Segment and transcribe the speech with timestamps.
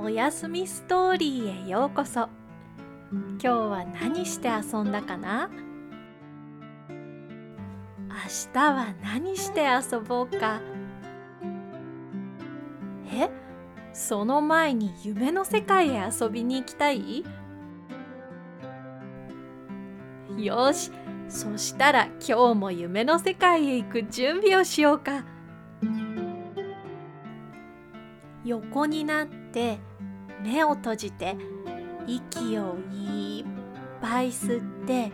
[0.00, 2.28] おやすみストーリーへようこそ。
[3.10, 5.50] 今日は何して遊んだかな？
[8.08, 8.14] 明
[8.52, 10.60] 日は何して遊ぼうか？
[13.12, 13.28] え？
[13.92, 17.24] その前に夢の世界へ遊びに行きたい？
[20.36, 20.92] よし。
[21.28, 25.24] そしたら今日も夢の世界へ行く準備をしようか。
[28.44, 29.37] 横になって
[30.42, 31.36] 目を閉じて
[32.06, 35.12] 息をいっぱい吸って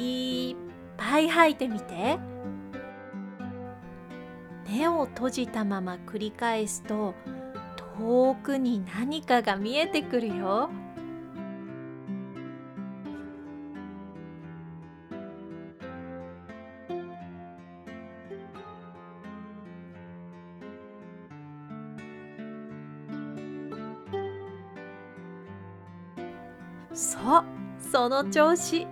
[0.00, 0.56] いっ
[0.96, 2.18] ぱい吐いてみて
[4.68, 7.14] 目を閉じたまま繰り返すと
[7.98, 10.70] 遠くに何かが見えてくるよ。
[28.06, 28.86] その調子。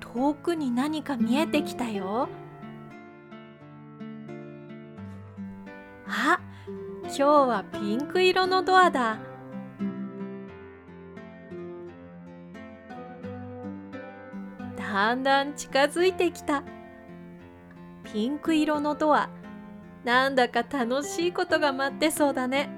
[0.00, 2.28] 遠くに何か見えてきたよ。
[7.16, 9.18] 今日はピンク色のドアだ。
[14.76, 16.64] だんだん近づいてきた。
[18.02, 19.30] ピンク色のドア
[20.02, 22.68] なんだか楽しいことが待ってそうだね。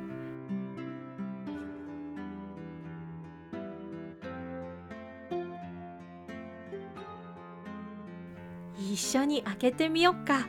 [8.79, 10.47] 一緒に開けてみよっか。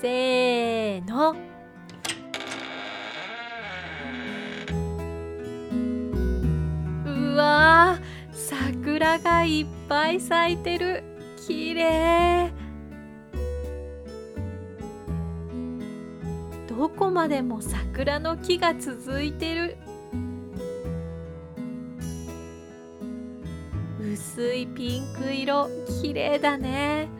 [0.00, 1.36] せーの。
[7.04, 11.04] うわー桜がいっぱい咲いてる。
[11.46, 12.60] きれい
[16.68, 19.76] どこまでも桜の木が続いてる。
[24.12, 25.68] 薄いピンク色
[26.02, 27.19] 綺麗だね。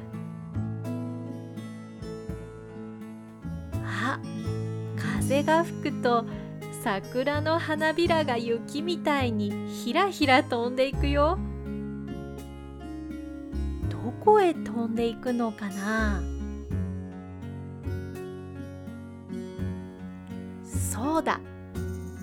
[5.30, 6.24] 風が吹くと
[6.82, 11.38] 桜の花びらが雪みたいにひらひら飛んでいくよ。
[13.88, 16.20] どこへ飛んでいくのかな？
[20.64, 21.38] そうだ。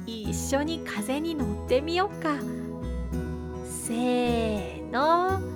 [0.06, 2.36] 一緒に風に乗ってみようか。
[3.64, 5.47] せーの。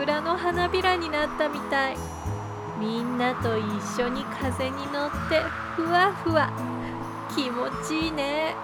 [0.00, 1.96] 桜の花びらになったみたい。
[2.78, 3.64] みんなと一
[4.02, 5.42] 緒に風に乗って
[5.76, 6.50] ふわふわ。
[7.36, 8.56] 気持ちいいね。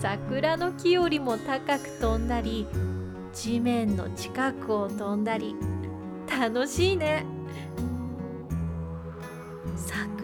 [0.00, 2.68] 桜の木よりも高く飛んだり
[3.32, 5.56] 地面の近くを飛んだり。
[6.28, 7.39] 楽しいね。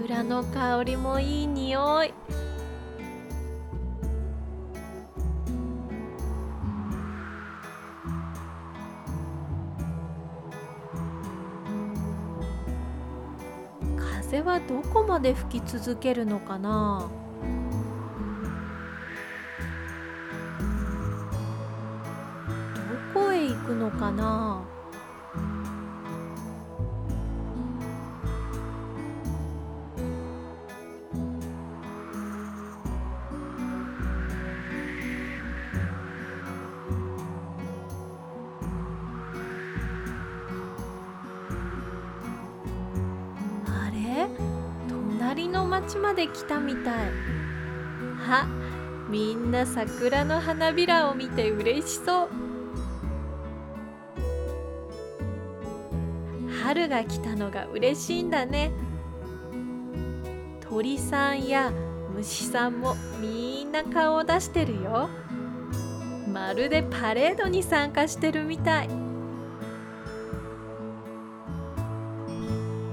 [0.09, 2.15] 桜の香りもいい匂い。
[13.99, 17.11] 風はどこまで吹き続けるのかな？
[23.49, 24.66] 行くのかな？
[46.07, 47.11] まで来たみたい。
[48.29, 48.47] あ
[49.11, 52.29] みんな桜の花びらを見て嬉しそう。
[56.63, 58.71] 春が来たのが嬉しいんだね。
[60.61, 61.73] 鳥さんや
[62.15, 65.09] 虫さんもみんな顔を出してるよ。
[66.33, 68.89] まるでパレードに参加してるみたい。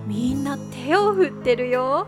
[0.08, 2.08] みんな手を振ってるよ。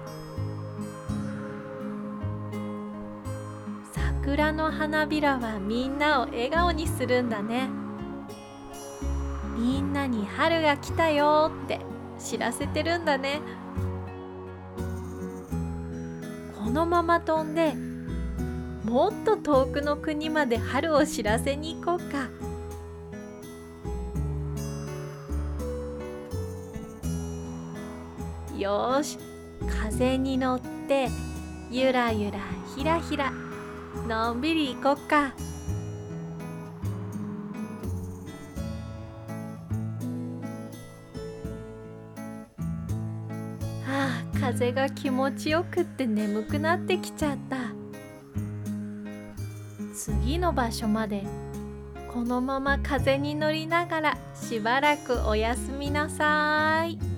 [4.35, 7.69] 桜の花びらはみんなを笑顔にするんだね。
[9.57, 11.79] みんなに春が来たよって
[12.19, 13.39] 知らせてるんだね。
[16.61, 17.75] このまま飛んで
[18.83, 22.27] もっと遠くの国まで春を知らせに行こうか。
[28.57, 29.17] よし
[29.89, 30.59] 風に乗っ
[30.89, 31.07] て
[31.71, 32.39] ゆらゆら
[32.75, 33.44] ひらひら。
[34.07, 35.33] のんびり行こっか
[43.87, 47.57] ああ風が気持ちよくって眠くなってきちゃった
[49.95, 51.23] 次の場所まで
[52.13, 57.14] このまま風に乗りながらしばらくおやすみなさい。